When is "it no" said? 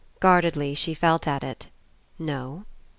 1.43-2.65